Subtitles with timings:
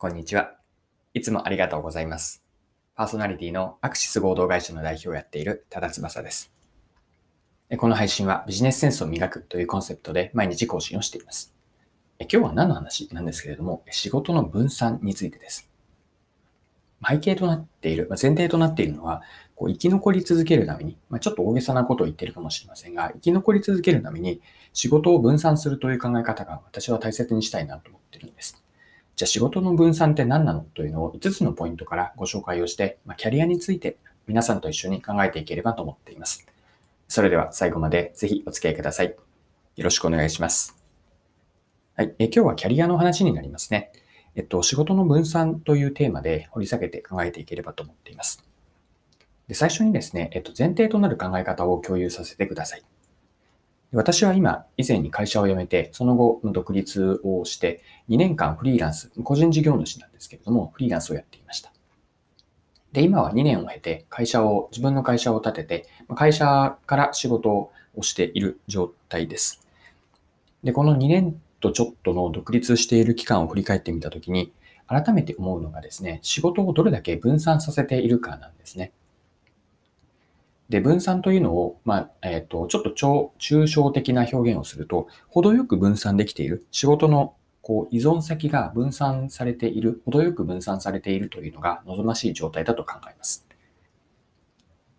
[0.00, 0.54] こんにちは。
[1.12, 2.42] いつもありがとうございます。
[2.94, 6.50] パーソナリティのアクシス合同会社の代表をやっている多田翼です。
[7.76, 11.54] この配信はビジネスセンスを磨くというコンセプトで毎日更新をしています。
[12.18, 15.68] 今日は何の話なんですけれども、仕事の分散についてです。
[17.06, 19.20] 背景となっている、前提となっているのは、
[19.54, 24.40] こう生き残り続けるために、まあ、ちょっと大げさなことを言ってるかもしれませんが、生き残り続けるために
[24.72, 28.59] 仕事を分散するという考え方が私は大切にしたいなと思っているんです。
[29.20, 36.46] じゃあ仕事の分散って何なのというのを5つのポイントからご紹介をして、ま、キャリアについて皆さんと一緒に考えていければと思っています。
[37.06, 39.08] それでは最後までぜひお付き合いください。
[39.08, 40.74] よろしくお願いします。
[41.96, 42.14] はい。
[42.18, 43.92] え今日はキャリアの話になりますね。
[44.36, 48.42] えっと、仕事の分散というテーマで掘り下げて考えていければと思っています。
[49.48, 52.82] で最初にですね、えっと、前提となる考え方を共有させてください。
[53.92, 61.72] 私は今、以前に会社を辞めて、その後の独立をして、2年間フリーランス、個人事業主なんですけれども、フリーランスをやっていました。
[62.92, 69.66] で、今は2年を経て、会社を、自分の会社を立てて、会社から仕事をしている状態です。
[70.62, 74.52] で、この2年とちょっとの独立している期間を振り返ってみたときに、
[74.86, 78.92] 改めて思うのがですね、仕事をどれだけ分散させているかなんですね。
[80.70, 93.46] で、分散というのを、まあ、えっ、ー、と、ちょっと超、抽象的な表現をすると、程よく分散できている、仕事のこう依存先が分散されている、程よく分散されているというのが望ましい状態だと考えます。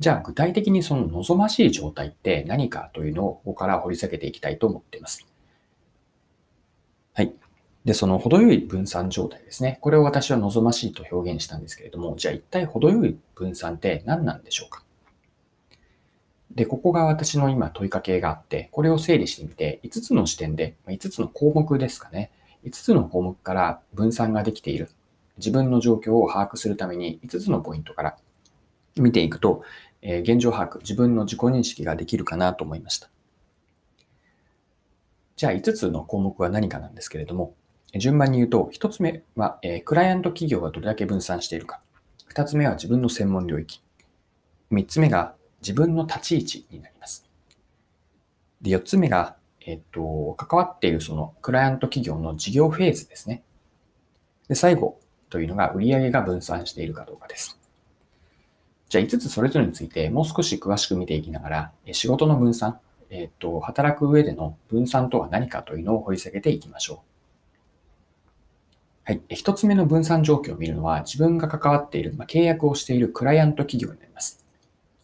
[0.00, 5.24] じゃあ具体的にその望ましい状態って何かというのをここから掘り下げていきたいと思っています。
[7.14, 7.32] はい。
[7.84, 9.78] で、その程よい分散状態ですね。
[9.80, 14.82] これを私は望ましいと表現したんですけれども、じゃあ一体程よい分散って何なんでしょうか？
[16.54, 22.30] で、ここが私の今問いかけがあって、これを整理してみて、5つの視点で、5つの項目ですかね。
[22.64, 24.90] 5つの項目から分散ができている。
[25.38, 28.16] 自分の状況を把握するために5つのポイントから
[28.96, 29.62] 見ていくと、
[30.02, 33.08] えー、現状把握、自分の自己認識ができるかなと思いました。
[35.36, 37.54] じゃあ5つの項目は何かなんですけれども、
[37.94, 41.80] 順番に言うと、1つ目は、えー、クライアント企業がどれだけ分散しているか。
[42.34, 43.82] 2つ目は自分の専門領域。
[44.70, 47.24] 3つ目が自分の立ち位置になります。
[48.60, 53.42] で、4つ目が、えっと、関わっているそのクライアント企業の事業フェーズですね。
[54.48, 57.58] で、最後というのが売上が分散しているかどうかです。
[58.88, 62.78] じゃあ5つそれぞれについてもう少し詳しく見ていきながら、仕事の分散、
[63.08, 67.12] えっと、働く上での分散とは何かというのを掘り下げていきましょう。
[69.04, 69.20] はい。
[69.30, 74.41] 一つ目の分散状況を見るのは、自分が関わっている、まあ、契約をしているクライアント企業になります。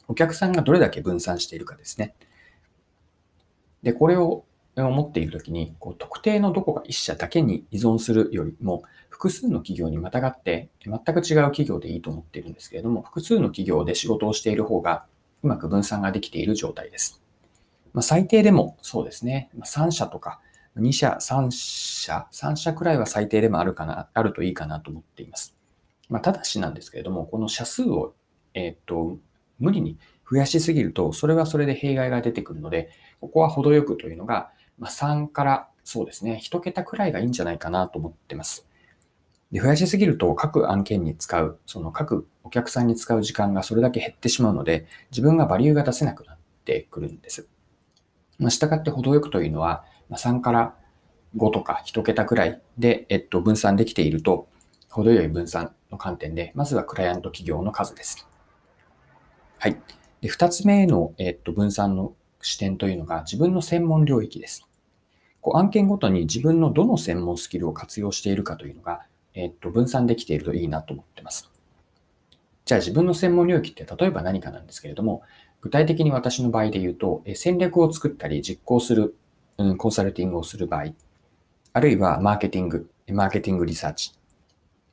[0.08, 2.14] お客さんがどれだけ分散しているかですね。
[3.82, 4.44] で、これを
[4.76, 15.06] 思っているときに、こう特定のどこか一社だけに依存するよりも、複数の企業にまたがって、全く違う企業でいいと思っているんですけれども、複数の企業で仕事をしている方が、
[15.42, 17.22] うまく分散ができている状態です。
[17.92, 20.40] まあ、最低でもそうですね、3社とか、
[20.76, 25.56] 2社、3社、3社くらいは最低でもあるかな、あるといいかなと思っています。
[26.08, 28.14] まあ、ただしなんですけれども、この社数を、
[28.54, 29.18] えっ、と、
[29.58, 29.98] 無理に
[30.30, 38.66] 増やしすぎると、それはそれで弊害が出てくるので、ここは程よくというのが、ま、3からそうですね、1桁くらいがいいんじゃないかなと思ってます。
[39.50, 47.48] で増やしすぎると各案件に使う、その各お客さんに使う時間がそれだけ減ってしまうので、自分がバリューが出せなくなってくるんです。
[48.38, 50.74] まあ、従って程よくというのは、ま、3から
[51.36, 54.48] 5とか1桁くらいで、えっと、分散できていると、
[54.90, 58.28] 程よい分散の観点で、まずはクライアント企業の数です。
[59.58, 59.76] はい。
[60.20, 64.64] で、二つ目の、えっと、分散の視点というのが自分の専門領域です。
[65.40, 69.02] こう案件ごとに自分のどの専門スキルを活用しているかというのが、
[69.34, 71.50] えっと、分散できているといいなと思ってます。
[72.64, 75.22] じゃあ自分の専門領域って例えば何かなんですけれども、
[75.60, 79.16] 具体的に私の場合で言うと、戦略を作ったり実行する、
[79.56, 80.92] うん、コンサルティングをする場合、
[81.72, 84.12] あるいはマーケティング、マーケティングリサーチ、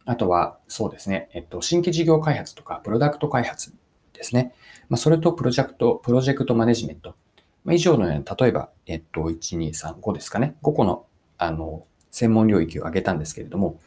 [0.06, 3.74] あとはそうですね、えっと、新規事業開発とかプロダクト開発
[4.16, 4.54] ですね。
[4.90, 7.16] まあ、それとプロジェクト、プロジェクトマネジメント。
[7.64, 10.56] まあ、以上のような、例えば、えっと、1、2、3、5ですかね。
[10.62, 11.06] 5個の、
[11.38, 13.80] あの、専門領域を挙げたんですけれども、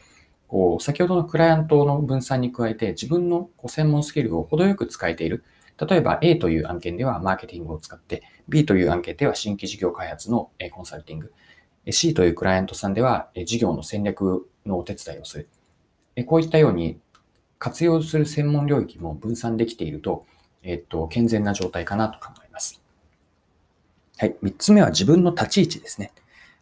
[0.49, 5.45] こう、先ほどのクライアントの分散に加えて、自分のこう専門スキルを程よく使えている。
[5.81, 11.33] 例えば A という案件ではマーケティングを使って、B という案件では新規事業開発のコンサルティング、
[11.91, 15.49] C というクライアントさんでは事業の戦略のお手伝いをする。
[16.27, 16.99] こういったように
[17.59, 20.27] 活用する専門領域も分散できていると、
[20.63, 22.81] えっと、健全な状態かなと考えます。
[24.17, 24.37] はい。
[24.43, 26.13] 三つ目は自分の立ち位置ですね。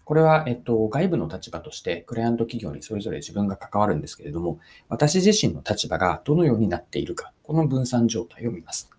[0.05, 8.96] これは、えっと、外部の立場としてクライアント企業にそれぞれ自分が関わるんですけれども、私自身の立場がどのようになっているか、この分散状態を見ます。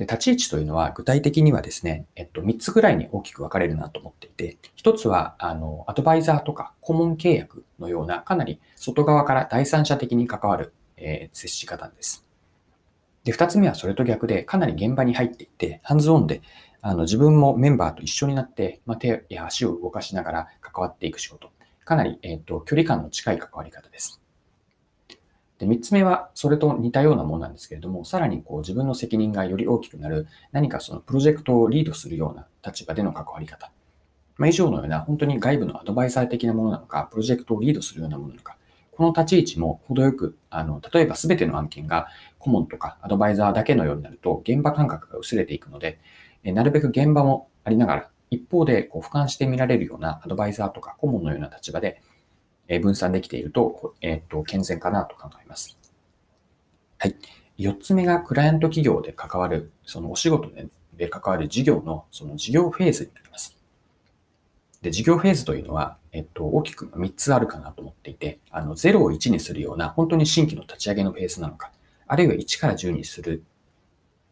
[0.00, 12.24] で立ち位置というのは具体的にはですね、えっと、3つぐらいに大きく分かれるなと思っていて、1つは、あの、アドバイザーとか顧問契約のような、かなり外側から第三者的に関わる、えー、接し方です。
[13.24, 16.40] で、2つ目はそれと逆で、かなり現場に入っていて、ハンズオンで
[16.80, 21.50] あの自分もメンバーと一緒になって、まあ、手や足を動かしながら関わっていく仕事。
[21.84, 24.19] かなり、えーと、距離感の近い関わり方です。
[25.60, 33.70] で、三つ目は、それと似たようなものなんですけれども、さらにこう自分の責任がより大きくなる、何かそのプロジェクトをリードするような立場での関わり方。
[34.38, 38.56] まあ、以上のような、本当に外部のアドバイザー的なものなのか、プロジェクトをリードするようなものなのか、
[38.90, 42.08] この立ち位置も程よく、あの、例えば全ての案件が
[42.38, 45.98] 顧問とかアドバイザーだけのようになると、現場感覚が薄れていくので、
[46.42, 52.00] なるべく現場もありながら、一方でこう俯瞰して見られるようなアドバイザーとか顧問のような立場で
[52.78, 55.76] 分散できていると、えっ、と、健全かなと考えます。
[56.98, 57.16] はい。
[57.58, 60.50] 四つ目がクライアント企業で関わる、そのお仕事
[60.96, 63.56] で関わる事業のその事業フェーズになります。
[64.82, 71.70] で、事業フェーズというのは、えっと、大きく3つあるかなと思っていて、あの、0を1にするような、本当に新規の立ち上げのフェーズなのか、
[72.06, 73.44] あるいは1から10にする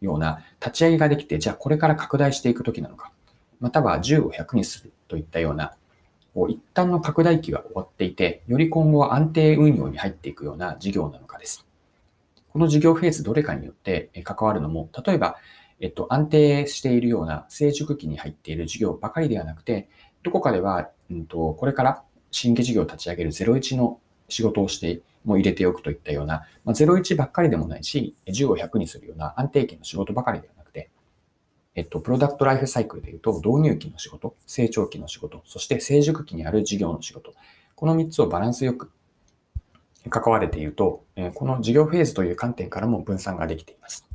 [0.00, 3.12] ような立ち上げができて、じゃあこれから拡大していくときなのか、
[3.60, 5.74] または10を100にするといったような、
[6.48, 11.66] 一旦の拡大期が終わっていて、より今後は安定運用に入っていくような事業なのかです。
[12.48, 15.36] この事業フェーズどれかによって関わるのも、例えば、
[15.80, 19.88] えっと、安定しているような成熟期に入っている事業ばかりではなくて、
[20.22, 30.57] どこかでは、うんと、これから新規事業を立ち上げる01の仕事をしても入れておくといったような、まあ、01ばっかりでもないし、10を100にするような安定期の仕事ばかりではなくて、
[31.78, 37.34] えっと、プロダクトライフサイクルで言うと、導入期の仕事、成長期の仕事、そして成熟期にある事業の仕事、
[37.76, 38.90] この3つをバランスよく
[40.10, 41.04] 関われていると、
[41.34, 44.08] この事業フェーズという観点からも分散ができています。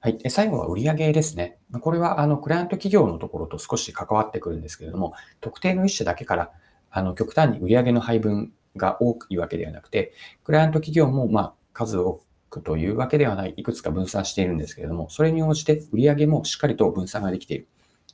[0.00, 0.18] はい。
[0.30, 1.58] 最後は売上ですね。
[1.80, 6.50] これは、あの、クライアント企業のところと少し関わってくるんですけれども、特定の一社だけから、
[6.90, 10.12] あの、極端に売上の配分が多いわけではなくて、
[10.42, 12.20] クライアント企業も、まあ、数多
[12.54, 17.68] くというわけではない、いくつか分散しているんですけれども、それに応じて売上もしっかりと分散ができている。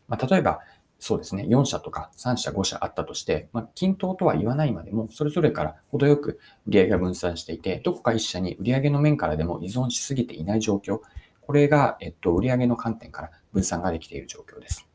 [0.09, 0.61] まあ、例えば、
[0.99, 11.01] そうですね、4社とか3社、5社あったとして、まあ、均等とは言わないまでも、それぞれから程よく売上が分散していて、どこか1社に売上の面からでも依存しすぎていない状況、
[11.41, 14.90] これが、えっと、売上の観点から分散ができている状況です。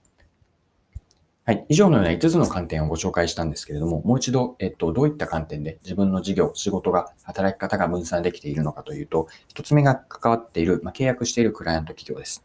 [1.48, 1.66] はい。
[1.70, 12.44] 以上のような5つの観点をご紹介したんですけれども、もう一度、えっと、どういった観点で自分の事業、仕事が、働き方が分散できているのかというと、1つ目が関わっている、まあ、契約しているクライアント企業です。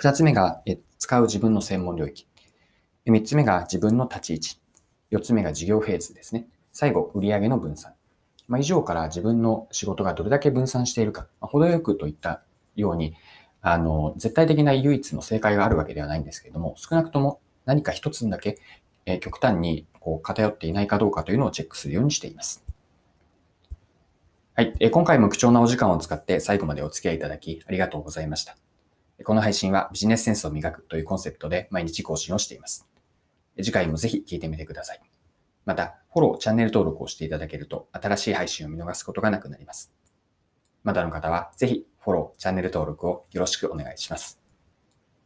[0.00, 2.26] 2つ目が、え使う自分の専門領域。
[3.06, 4.60] 3つ目が自分の立ち位置。
[5.12, 6.46] 4つ目が事業フェーズですね。
[6.72, 7.94] 最後、売上の分散。
[8.48, 12.42] まあ、以上から自分の仕事がどれだけ分散しているか、まあ、程よくといった
[12.76, 13.14] ように、
[13.62, 18.58] あの、絶対的な唯一の正解があるわけではないんですけれども、少なくとも何か一つだけ、
[19.06, 22.64] え極端にこう偏っていないかどうかというのをチェックするようにしています。
[24.54, 24.74] はい。
[24.80, 28.56] え今回も貴重なお時間を使って最後までお付き合いいただきありがとうございました。
[29.24, 32.88] この配信はビジネスセンスを磨くというコンセプトで毎日更新をしています。
[33.56, 35.00] 次回もぜひ聞いてみてください。
[35.66, 39.92] また、フォロー、チャンネル登録をしていただけると新しい配信を見逃すことがなくなります。
[40.82, 44.39] まだの方はぜひフォロー、チャンネル登録をよろしくお願いします。